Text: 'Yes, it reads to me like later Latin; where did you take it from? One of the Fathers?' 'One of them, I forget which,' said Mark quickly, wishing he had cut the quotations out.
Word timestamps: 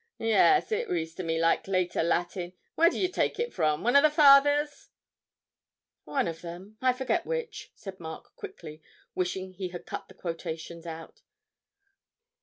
'Yes, 0.17 0.71
it 0.71 0.89
reads 0.89 1.13
to 1.13 1.23
me 1.23 1.39
like 1.39 1.67
later 1.67 2.01
Latin; 2.01 2.53
where 2.73 2.89
did 2.89 2.97
you 3.03 3.07
take 3.07 3.39
it 3.39 3.53
from? 3.53 3.83
One 3.83 3.95
of 3.95 4.01
the 4.01 4.09
Fathers?' 4.09 4.89
'One 6.05 6.27
of 6.27 6.41
them, 6.41 6.77
I 6.81 6.91
forget 6.91 7.23
which,' 7.23 7.71
said 7.75 7.99
Mark 7.99 8.35
quickly, 8.35 8.81
wishing 9.13 9.53
he 9.53 9.67
had 9.67 9.85
cut 9.85 10.07
the 10.07 10.15
quotations 10.15 10.87
out. 10.87 11.21